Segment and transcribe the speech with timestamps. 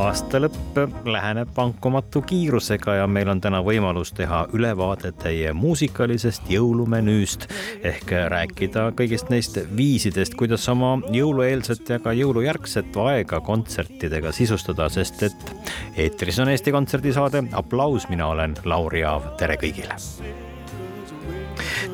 [0.00, 0.78] aasta lõpp
[1.08, 7.48] läheneb vankumatu kiirusega ja meil on täna võimalus teha ülevaade teie muusikalisest jõulumenüüst
[7.88, 15.26] ehk rääkida kõigist neist viisidest, kuidas oma jõulueelset ja ka jõulujärgset aega kontsertidega sisustada, sest
[15.28, 15.52] et
[15.96, 19.98] eetris on Eesti Kontserdi saade Applaus, mina olen Lauri Aav, tere kõigile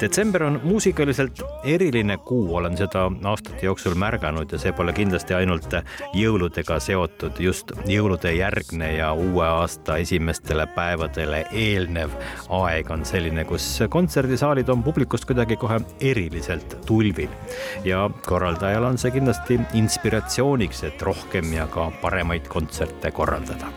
[0.01, 5.75] detsember on muusikaliselt eriline kuu, olen seda aastate jooksul märganud ja see pole kindlasti ainult
[6.15, 12.14] jõuludega seotud, just jõulude järgne ja uue aasta esimestele päevadele eelnev
[12.61, 17.31] aeg on selline, kus kontserdisaalid on publikust kuidagi kohe eriliselt tulvil.
[17.84, 23.72] ja korraldajal on see kindlasti inspiratsiooniks, et rohkem ja ka paremaid kontserte korraldada.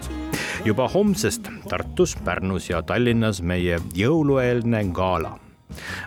[0.65, 5.39] Juba homsest Tartus, Pärnus ja Tallinnas meie jõulueelne gala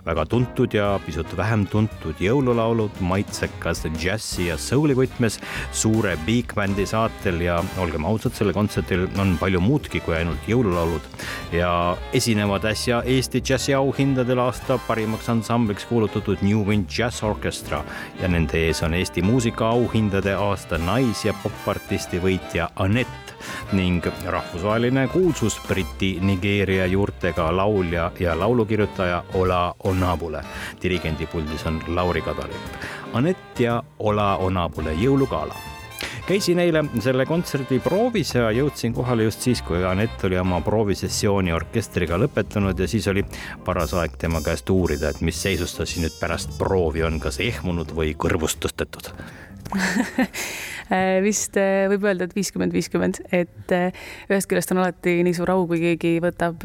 [0.07, 5.41] väga tuntud ja pisut vähem tuntud jõululaulud maitsekas džässi ja souli võtmes
[5.73, 11.09] suure big bändi saatel ja olgem ausad, sellel kontserdil on palju muudki kui ainult jõululaulud.
[11.53, 17.85] Ja esinevad äsja Eesti džässiauhindadel aasta parimaks ansambliks kuulutatud New Wind Jazz Orchestra
[18.21, 23.35] ja nende ees on Eesti muusikaauhindade aasta nais- ja popartisti võitja Anett
[23.77, 29.54] ning rahvusvaheline kuulsus Briti Nigeeria juurtega laulja ja laulukirjutaja Ola
[29.85, 30.43] Onabule.
[30.83, 32.83] dirigendi puldis on Lauri Kadalipp.
[33.13, 35.55] Anett ja Ola Onabule jõulugala
[36.27, 41.53] käisin eile selle kontserdi proovis ja jõudsin kohale just siis, kui Anett oli oma proovisessiooni
[41.53, 43.25] orkestriga lõpetanud ja siis oli
[43.65, 47.41] paras aeg tema käest uurida, et mis seisus ta siis nüüd pärast proovi on, kas
[47.45, 49.44] ehmunud või kõrvust tõstetud Äh,
[51.25, 55.53] vist äh, võib öelda, et viiskümmend, viiskümmend, et äh, ühest küljest on alati nii suur
[55.55, 56.65] au, kui keegi võtab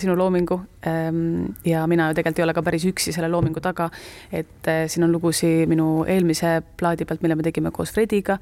[0.00, 0.58] sinu loomingu.
[0.86, 3.88] Ähm, ja mina ju tegelikult ei ole ka päris üksi selle loomingu taga.
[4.30, 8.38] et siin on lugusid minu eelmise plaadi pealt, mille me tegime koos Frediga,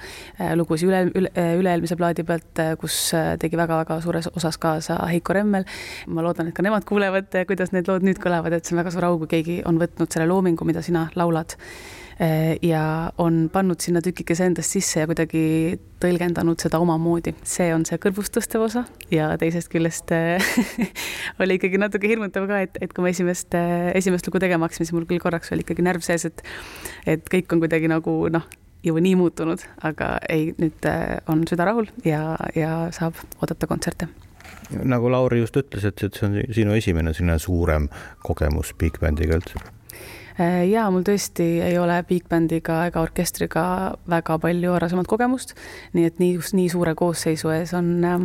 [0.55, 2.99] lugusid üle, üle, üle-eelmise plaadi pealt, kus
[3.41, 5.65] tegi väga-väga suures osas kaasa Heiko Remmel.
[6.07, 8.95] ma loodan, et ka nemad kuulevad, kuidas need lood nüüd kõlavad, et see on väga
[8.95, 11.57] suur au, kui keegi on võtnud selle loomingu, mida sina laulad
[12.63, 17.35] ja on pannud sinna tükikese endast sisse ja kuidagi tõlgendanud seda omamoodi.
[17.43, 20.43] see on see kõrvust tõstev osa ja teisest küljest äh,
[21.43, 24.87] oli ikkagi natuke hirmutav ka, et, et kui ma esimest, äh, esimest lugu tegema hakkasin,
[24.87, 26.45] siis mul küll korraks oli ikkagi närv sees, et
[27.11, 28.47] et kõik on kuidagi nagu noh,
[28.85, 30.87] juba nii muutunud, aga ei, nüüd
[31.31, 34.11] on süda rahul ja, ja saab oodata kontserte
[34.85, 37.89] nagu Lauri just ütles, et, et see on sinu esimene selline suurem
[38.25, 39.74] kogemus Big Bandiga üldse
[40.35, 43.65] Äh, ja mul tõesti ei ole big band'iga ega orkestriga
[44.11, 45.55] väga palju varasemat kogemust,
[45.95, 48.25] nii et nii, nii suure koosseisu ees on äh,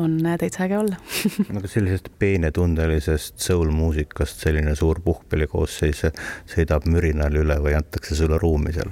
[0.00, 0.96] on täitsa äge olla
[1.58, 6.02] aga sellisest peenetundelisest soul-muusikast selline suur puhkpillikoosseis
[6.52, 8.88] sõidab mürinal üle või antakse sulle ruumi seal?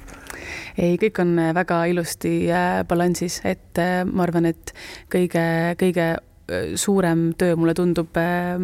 [0.77, 3.81] ei, kõik on väga ilusti äh, balansis, et
[4.13, 4.77] ma arvan, et
[5.13, 5.49] kõige,
[5.81, 6.34] kõige Äh,
[6.77, 8.59] suurem töö, mulle tundub äh,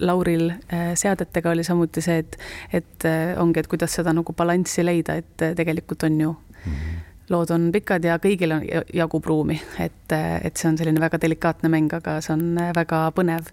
[0.00, 2.38] Lauril äh, seadetega oli samuti see, et,
[2.72, 3.08] et
[3.40, 7.02] ongi, et kuidas seda nagu balanssi leida, et tegelikult on ju mm -hmm.
[7.30, 11.68] lood on pikad ja kõigil on, jagub ruumi, et, et see on selline väga delikaatne
[11.68, 13.48] mäng, aga see on väga põnev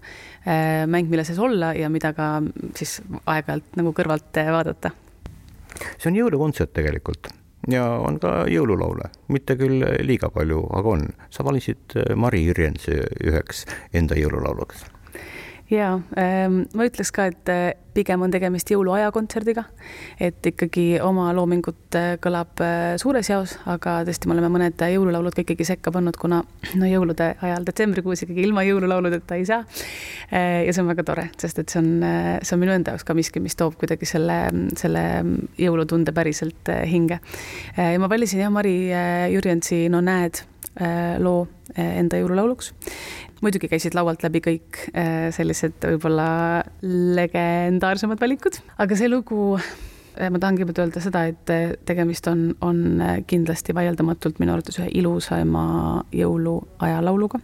[0.86, 2.42] mäng, mille sees olla ja mida ka
[2.76, 4.90] siis aeg-ajalt nagu kõrvalt vaadata.
[5.98, 11.06] see on jõulukontsert tegelikult ja on ka jõululaule, mitte küll liiga palju, aga on.
[11.30, 14.86] sa valisid äh, Mari Jürjensi üheks enda jõululauluks.
[15.72, 19.64] Ja ähm, ma ütleks ka, et äh, pigem on tegemist jõuluaja kontserdiga.
[20.20, 25.36] et ikkagi oma loomingut äh, kõlab äh, suures jaos, aga tõesti, me oleme mõned jõululaulud
[25.36, 26.42] ka ikkagi sekka pannud, kuna
[26.78, 29.64] no jõulude ajal detsembrikuus ikkagi ilma jõululauludeta ei saa.
[30.32, 31.90] Ja see on väga tore, sest et see on,
[32.40, 34.38] see on minu enda jaoks ka miski, mis toob kuidagi selle,
[34.80, 35.02] selle
[35.60, 37.18] jõulutunde päriselt hinge.
[37.76, 38.76] ja ma valisin jah, Mari
[39.34, 40.40] Jürjensi No näed
[41.20, 41.44] loo
[41.76, 42.72] enda jõululauluks
[43.42, 46.26] muidugi käisid laualt läbi kõik äh, sellised võib-olla
[46.82, 52.52] legendaarsemad valikud, aga see lugu äh, ma tahan kõigepealt öelda seda, et äh, tegemist on,
[52.62, 55.64] on kindlasti vaieldamatult minu arvates ühe ilusaima
[56.14, 57.42] jõuluaja lauluga.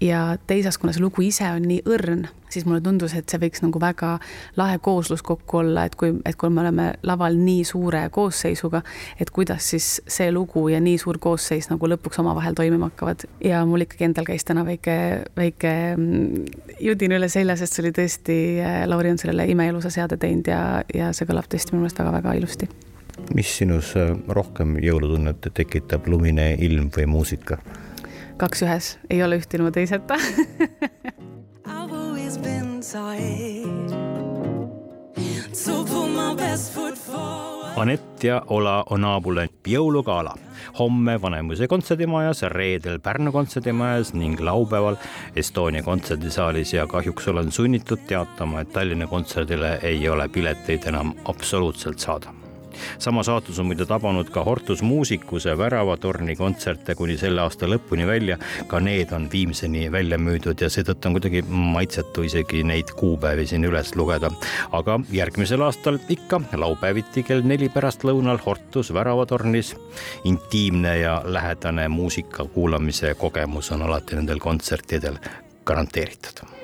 [0.00, 3.62] Ja teisalt, kuna see lugu ise on nii õrn, siis mulle tundus, et see võiks
[3.64, 4.14] nagu väga
[4.58, 8.82] lahe kooslus kokku olla, et kui, et kui me oleme laval nii suure koosseisuga,
[9.20, 13.26] et kuidas siis see lugu ja nii suur koosseis nagu lõpuks omavahel toimima hakkavad.
[13.44, 14.96] ja mul ikkagi endal käis täna väike,
[15.36, 16.48] väike mm,
[16.80, 20.82] judin üle selja, sest see oli tõesti, äh, Lauri on sellele imeilusa seade teinud ja,
[20.94, 22.68] ja see kõlab tõesti minu meelest väga-väga ilusti.
[23.34, 27.58] mis sinus äh, rohkem jõulutunnet tekitab, lumine ilm või muusika?
[28.36, 30.18] Kaks ühes, ei ole üht ilma teiseta.
[37.76, 40.34] Anett ja Ola on Aabule jõulugala.
[40.78, 44.96] homme Vanemuise kontserdimajas, reedel Pärnu kontserdimajas ning laupäeval
[45.36, 51.98] Estonia kontserdisaalis ja kahjuks olen sunnitud teatama, et Tallinna kontserdile ei ole pileteid enam absoluutselt
[51.98, 52.43] saada
[52.98, 58.38] sama saatus on muide tabanud ka Hortus Musicuse Väravatorni kontserte kuni selle aasta lõpuni välja.
[58.66, 63.64] ka need on viimseni välja müüdud ja seetõttu on kuidagi maitsetu isegi neid kuupäevi siin
[63.64, 64.30] üles lugeda.
[64.72, 69.76] aga järgmisel aastal ikka laupäeviti kell neli pärastlõunal Hortus Väravatornis.
[70.24, 75.18] intiimne ja lähedane muusika kuulamise kogemus on alati nendel kontsertidel
[75.64, 76.63] garanteeritud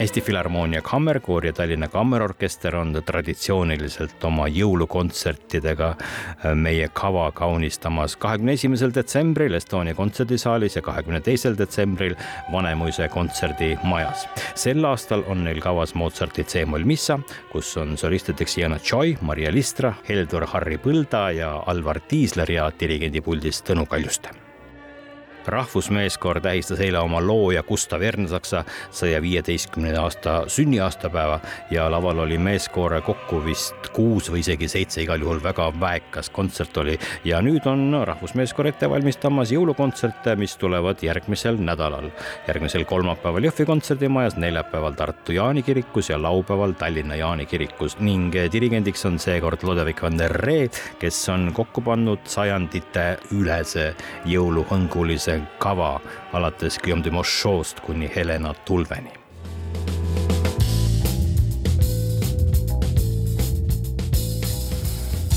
[0.00, 8.52] Eesti Filharmoonia Kammerkoor ja Tallinna Kammerorkester on traditsiooniliselt oma jõulukontsertidega äh, meie kava kaunistamas kahekümne
[8.58, 12.12] esimesel detsembril Estonia kontserdisaalis ja kahekümne teisel detsembril
[12.52, 14.28] Vanemuise kontserdimajas.
[14.54, 17.18] sel aastal on neil kavas Mozarti C-moll missa,
[17.52, 23.24] kus on solistideks Jana Choi, Maria Listra, Heldur Harri Põlda ja Alvar Tiisler ja dirigendi
[23.24, 24.45] puldis Tõnu Kaljuste
[25.48, 31.40] rahvusmeeskoor tähistas eile oma looja Gustav Ernsaksa saja viieteistkümnenda aasta sünniaastapäeva
[31.70, 36.76] ja laval oli meeskoore kokku vist kuus või isegi seitse, igal juhul väga väekas kontsert
[36.76, 36.98] oli.
[37.24, 42.10] ja nüüd on rahvusmeeskoor ette valmistamas jõulukontserte, mis tulevad järgmisel nädalal.
[42.48, 49.06] järgmisel kolmapäeval Jõhvi kontserdimajas, neljapäeval Tartu Jaani kirikus ja laupäeval Tallinna Jaani kirikus ning dirigendiks
[49.06, 53.94] on seekord Lodevik van der Ree, kes on kokku pannud sajandite ülese
[54.26, 56.00] jõuluhõngulise kava
[56.32, 59.12] alates Guillaume de Mochot'st kuni Helena Tulveni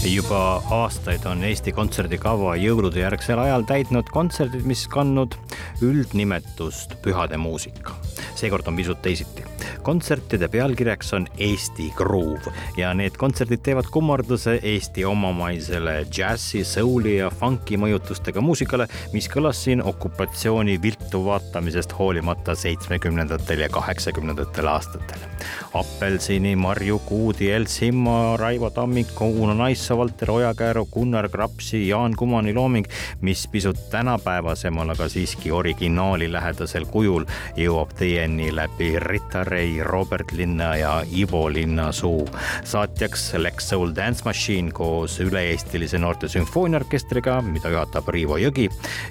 [0.09, 5.37] juba aastaid on Eesti Kontserdikava jõulude järgsel ajal täitnud kontserdid, mis kandnud
[5.85, 7.93] üldnimetust pühade muusika.
[8.35, 9.48] seekord on pisut teisiti
[9.83, 17.29] kontsertide pealkirjaks on Eesti Groove ja need kontserdid teevad kummarduse Eesti omamaisele džässi, souli ja
[17.29, 25.27] funki mõjutustega muusikale, mis kõlas siin okupatsiooni viltu vaatamisest hoolimata seitsmekümnendatel ja kaheksakümnendatel aastatel.
[25.73, 32.53] Appelsini, Marju Kuudi, Els Himmo, Raivo Tammiku, Uno Naissa, Valter Ojakääru, Gunnar Krapsi, Jaan Kumani
[32.53, 32.85] looming,
[33.21, 37.25] mis pisut tänapäevasemal, aga siiski originaali lähedasel kujul
[37.57, 42.29] jõuab teieni läbi Rita Ray Ray, Robert Linna ja Ivo Linnasuu.
[42.63, 48.69] saatjaks Lex Soul Dance Machine koos üle-eestilise noorte sümfooniaorkestriga, mida juhatab Riivo Jõgi.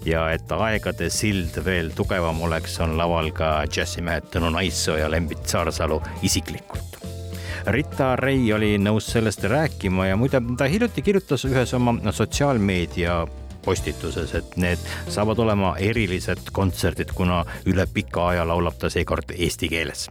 [0.09, 5.45] Ja et aegade sild veel tugevam oleks, on laval ka džässimehed Tõnu Naissoo ja Lembit
[5.45, 6.97] Saarsalu isiklikult.
[7.69, 13.19] Rita Ray oli nõus sellest rääkima ja muide, ta hiljuti kirjutas ühes oma sotsiaalmeedia
[13.67, 19.69] postituses, et need saavad olema erilised kontserdid, kuna üle pika aja laulab ta seekord eesti
[19.75, 20.09] keeles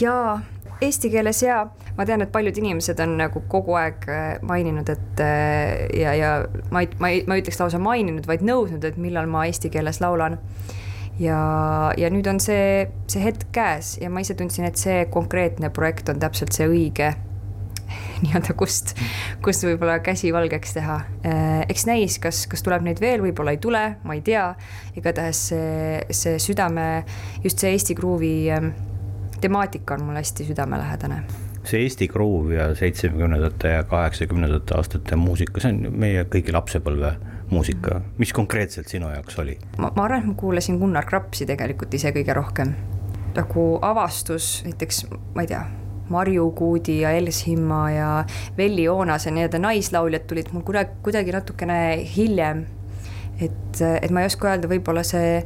[0.00, 0.38] jaa,
[0.82, 1.64] eesti keeles ja
[1.98, 6.32] ma tean, et paljud inimesed on nagu kogu aeg äh, maininud, et äh, ja, ja
[6.74, 9.70] ma ei, ma ei, ma ei ütleks lausa maininud, vaid nõudnud, et millal ma eesti
[9.74, 10.40] keeles laulan.
[11.20, 11.38] ja,
[11.96, 16.10] ja nüüd on see, see hetk käes ja ma ise tundsin, et see konkreetne projekt
[16.10, 17.12] on täpselt see õige
[18.24, 18.96] nii-öelda, kust,
[19.44, 20.96] kust võib-olla käsi valgeks teha.
[21.28, 24.48] Äh, eks näis, kas, kas tuleb neid veel, võib-olla ei tule, ma ei tea.
[24.98, 27.04] igatahes see, see südame,
[27.44, 28.72] just see Eesti Groove'i ähm,
[29.44, 31.24] temaatika on mulle hästi südamelähedane
[31.64, 37.14] see Eesti Groove ja seitsmekümnendate ja kaheksakümnendate aastate muusika, see on meie kõigi lapsepõlve
[37.50, 39.56] muusika, mis konkreetselt sinu jaoks oli?
[39.78, 42.74] ma, ma arvan, et ma kuulasin Gunnar Krapsi tegelikult ise kõige rohkem.
[43.34, 45.64] nagu avastus näiteks, ma ei tea,
[46.12, 48.08] Marju Kuudi ja Els Himma ja
[48.58, 51.78] Velli Oonase nii-öelda naislauljad tulid mul kuidagi, kuidagi natukene
[52.16, 52.66] hiljem.
[53.40, 55.40] et, et ma ei oska öelda, võib-olla see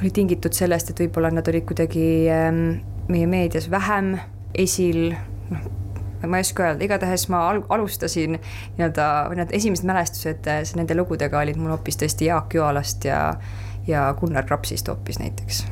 [0.00, 2.64] oli tingitud sellest, et võib-olla nad olid kuidagi ähm,
[3.08, 4.16] meie meedias vähem
[4.54, 5.14] esil,
[5.50, 5.66] noh,
[6.26, 9.08] ma ei oska öelda, igatahes ma al-, alustasin nii-öelda,
[9.38, 13.20] need esimesed mälestused äh, nende lugudega olid mul hoopis tõesti Jaak Joalast ja,
[13.86, 15.64] ja Gunnar Krapsist hoopis näiteks.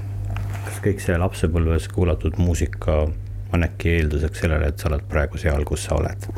[0.65, 3.05] kas kõik see lapsepõlves kuulatud muusika
[3.55, 6.29] on äkki eelduseks sellele, et sa oled praegu seal, kus sa oled?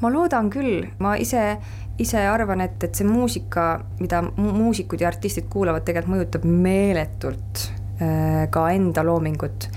[0.00, 1.58] ma loodan küll, ma ise
[1.98, 7.64] ise arvan, et, et see muusika, mida muusikud ja artistid kuulavad, tegelikult mõjutab meeletult
[7.98, 9.68] ka enda loomingut.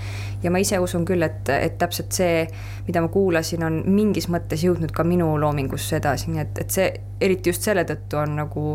[0.42, 2.44] ja ma ise usun küll, et, et täpselt see,
[2.86, 6.88] mida ma kuulasin, on mingis mõttes jõudnud ka minu loomingusse edasi, nii et, et see,
[7.20, 8.66] eriti just selle tõttu on nagu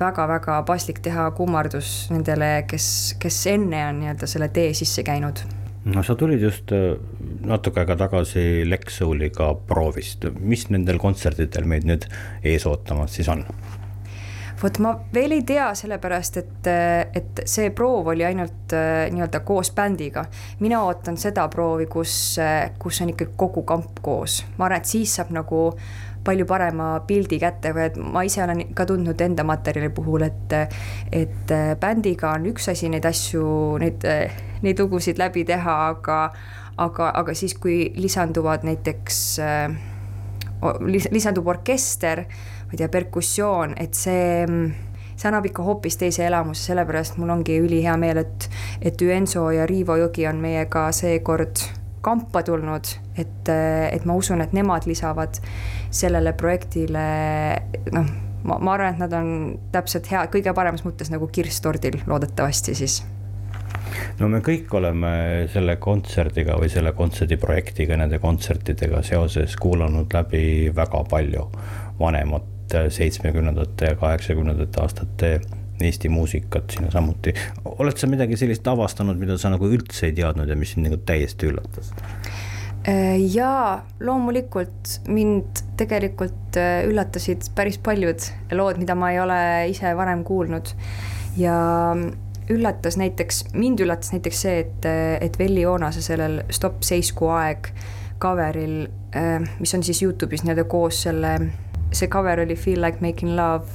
[0.00, 5.44] väga-väga paslik teha kummardus nendele, kes, kes enne on nii-öelda selle tee sisse käinud
[5.84, 6.94] no sa tulid just äh,
[7.46, 12.06] natuke aega tagasi Lexouliga proovist, mis nendel kontsertidel meid nüüd
[12.44, 13.44] ees ootamas siis on?
[14.62, 16.68] Vot ma veel ei tea, sellepärast et,
[17.16, 20.24] et see proov oli ainult äh, nii-öelda koos bändiga.
[20.60, 22.36] mina ootan seda proovi, kus,
[22.78, 25.70] kus on ikkagi kogu kamp koos, ma arvan, et siis saab nagu
[26.24, 30.56] palju parema pildi kätte või et ma ise olen ka tundnud enda materjali puhul, et
[31.12, 33.44] et bändiga on üks asi neid asju,
[33.80, 34.04] neid,
[34.60, 36.20] neid lugusid läbi teha, aga
[36.80, 39.20] aga, aga siis, kui lisanduvad näiteks
[41.10, 42.26] lisandub orkester,
[42.70, 44.46] ma ei tea, perkussioon, et see
[45.20, 48.48] see annab ikka hoopis teise elamuse, sellepärast mul ongi ülihea meel, et,
[48.80, 51.60] et Üenso ja Riivo Jõgi on meiega seekord
[52.00, 52.88] kampa tulnud,
[53.20, 55.36] et, et ma usun, et nemad lisavad
[55.92, 57.04] sellele projektile
[57.92, 58.12] noh,
[58.44, 59.32] ma, ma arvan, et nad on
[59.74, 63.02] täpselt hea, kõige paremas mõttes nagu kirss tordil loodetavasti siis.
[64.20, 65.10] No me kõik oleme
[65.52, 70.42] selle kontserdiga või selle kontserdiprojektiga, nende kontsertidega seoses kuulanud läbi
[70.76, 71.46] väga palju
[72.00, 72.49] vanemat
[72.90, 75.32] seitsmekümnendate ja kaheksakümnendate aastate
[75.80, 77.32] Eesti muusikat sinna samuti.
[77.64, 80.98] oled sa midagi sellist avastanud, mida sa nagu üldse ei teadnud ja mis sind nagu
[81.08, 81.92] täiesti üllatas?
[82.88, 89.40] Äh, jaa, loomulikult mind tegelikult äh, üllatasid päris paljud lood, mida ma ei ole
[89.72, 90.74] ise varem kuulnud
[91.40, 91.56] ja
[92.50, 94.88] üllatas näiteks, mind üllatas näiteks see, et,
[95.20, 97.72] et Velli Joonase sellel Stopp seisku aeg
[98.20, 101.34] cover'il, äh, mis on siis Youtube'is nii-öelda koos selle,
[101.92, 103.66] see cover oli Feel like making love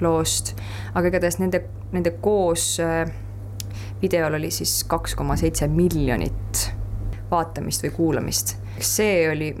[0.00, 0.56] loost,
[0.94, 1.62] aga igatahes nende,
[1.92, 3.06] nende koos äh,
[4.02, 6.66] videol oli siis kaks koma seitse miljonit
[7.30, 8.56] vaatamist või kuulamist.
[8.78, 9.52] see oli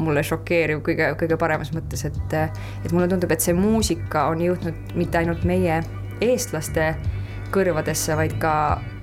[0.00, 2.34] mulle šokeeriv kõige, kõige paremas mõttes, et,
[2.84, 5.80] et mulle tundub, et see muusika on jõudnud mitte ainult meie
[6.24, 6.94] eestlaste
[7.52, 8.54] kõrvadesse, vaid ka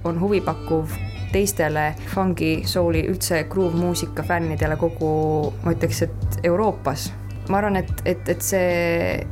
[0.08, 0.96] on huvipakkuv
[1.32, 5.10] teistele fungi, soul'i, üldse groove muusika fännidele kogu,
[5.64, 7.12] ma ütleks, et Euroopas.
[7.50, 9.28] Ma arvan, et, et, et see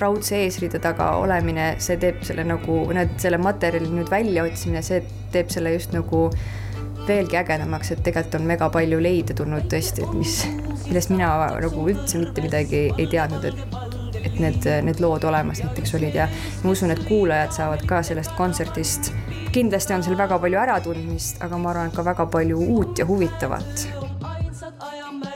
[0.00, 5.02] raudse eesriide taga olemine, see teeb selle nagu, need, selle materjali nüüd väljaotsimine, see
[5.34, 6.28] teeb selle just nagu
[7.06, 10.40] veelgi ägedamaks, et tegelikult on väga palju leide tulnud tõesti, et mis,
[10.86, 13.78] millest mina nagu üldse mitte midagi ei teadnud, et,
[14.20, 16.16] et need, need lood olemas näiteks olid.
[16.16, 16.28] Ja
[16.64, 19.12] ma usun, et kuulajad saavad ka sellest kontserdist,
[19.54, 23.08] kindlasti on seal väga palju äratundmist, aga ma arvan, et ka väga palju uut ja
[23.08, 23.99] huvitavat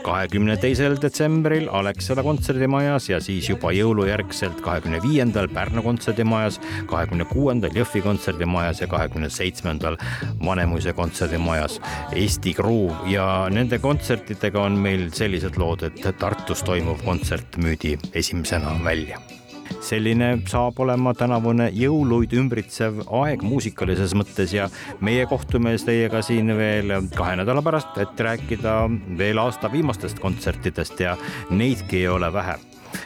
[0.05, 6.59] kahekümne teisel detsembril Alexela kontserdimajas ja siis juba jõulujärgselt kahekümne viiendal Pärnu kontserdimajas,
[6.89, 9.97] kahekümne kuuendal Jõhvi kontserdimajas ja kahekümne seitsmendal
[10.45, 11.79] Vanemuise kontserdimajas.
[12.13, 18.77] Eesti Groove ja nende kontsertidega on meil sellised lood, et Tartus toimuv kontsert müüdi esimesena
[18.85, 19.21] välja
[19.85, 24.67] selline saab olema tänavune jõuluid ümbritsev aeg muusikalises mõttes ja
[25.05, 28.77] meie kohtume teiega siin veel kahe nädala pärast, et rääkida
[29.19, 31.17] veel aasta viimastest kontsertidest ja
[31.49, 32.57] neidki ei ole vähe.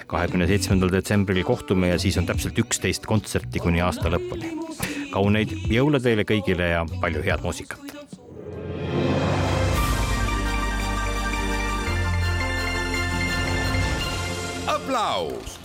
[0.08, 4.54] kahekümne seitsmendal detsembril kohtume ja siis on täpselt üksteist kontserti kuni aasta lõpuni.
[5.12, 7.80] kauneid jõule teile kõigile ja palju head muusikat.
[14.68, 15.59] aplaus